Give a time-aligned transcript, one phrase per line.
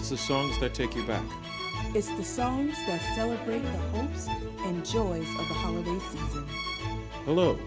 [0.00, 1.22] It's the songs that take you back.
[1.94, 4.28] It's the songs that celebrate the hopes
[4.64, 6.46] and joys of the holiday season.
[7.26, 7.58] Hello,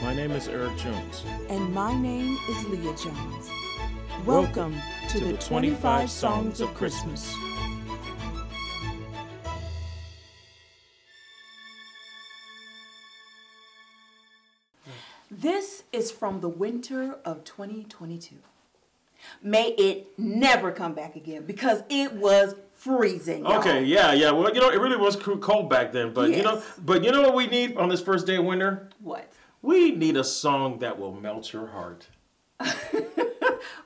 [0.00, 1.22] my name is Eric Jones.
[1.50, 3.50] And my name is Leah Jones.
[4.24, 4.74] Welcome,
[5.10, 7.36] to, the 25 Songs of Christmas.
[15.30, 18.36] This is from the winter of 2022.
[19.42, 23.44] May it never come back again because it was freezing.
[23.44, 23.58] y'all.
[23.60, 24.32] Okay, yeah, yeah.
[24.32, 27.22] Well, you know, it really was cold back then, but you know, but you know
[27.22, 28.88] what we need on this first day of winter?
[29.00, 29.32] What?
[29.62, 32.08] We need a song that will melt your heart.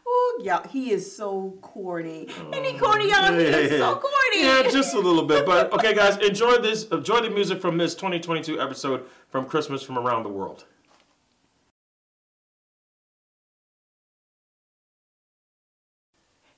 [0.09, 2.26] Oh, yeah, he is so corny.
[2.52, 3.32] He corny, oh, y'all?
[3.32, 4.45] He is so corny.
[4.45, 5.45] Yeah, just a little bit.
[5.45, 6.84] But okay, guys, enjoy this.
[6.87, 10.65] Enjoy the music from this 2022 episode from Christmas from around the world.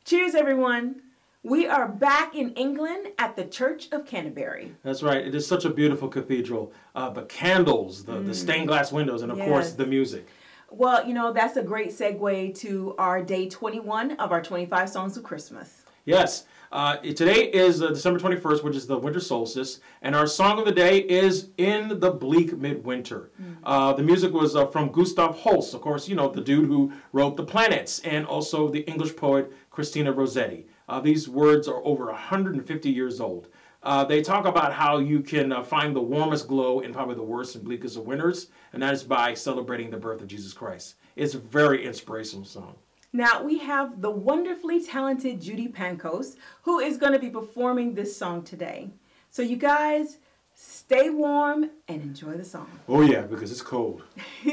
[0.09, 1.03] Cheers, everyone.
[1.43, 4.75] We are back in England at the Church of Canterbury.
[4.83, 5.19] That's right.
[5.19, 6.73] It is such a beautiful cathedral.
[6.95, 10.27] Uh, the candles, the, the stained glass windows, and of course the music.
[10.71, 15.19] Well, you know, that's a great segue to our day 21 of our 25 Songs
[15.19, 15.85] of Christmas.
[16.07, 16.47] Yes.
[16.71, 20.67] Uh, today is uh, December 21st, which is the winter solstice, and our song of
[20.67, 23.31] the day is In the Bleak Midwinter.
[23.65, 26.93] Uh, the music was uh, from Gustav Holst, of course, you know, the dude who
[27.13, 30.67] wrote The Planets, and also the English poet Christina Rossetti.
[30.89, 33.47] Uh, these words are over 150 years old.
[33.85, 37.23] Uh, they talk about how you can uh, find the warmest glow in probably the
[37.23, 40.97] worst and bleakest of winters, and that is by celebrating the birth of Jesus Christ.
[41.15, 42.75] It's a very inspirational song.
[43.13, 48.17] Now, we have the wonderfully talented Judy Pancoast, who is going to be performing this
[48.17, 48.91] song today.
[49.31, 50.19] So, you guys,
[50.57, 52.69] stay warm and enjoy the song.
[52.89, 54.03] Oh, yeah, because it's cold.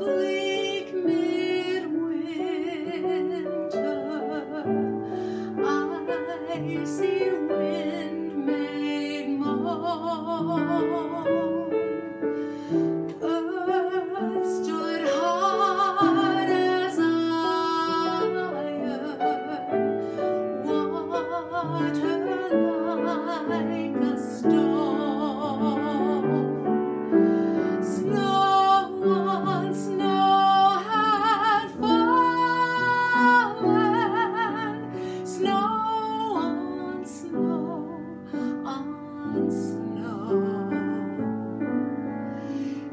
[0.00, 0.37] In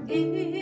[0.07, 0.54] 一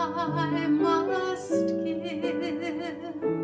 [0.00, 1.50] I must
[1.84, 3.37] give.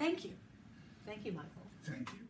[0.00, 0.32] Thank you.
[1.04, 1.50] Thank you, Michael.
[1.84, 2.29] Thank you.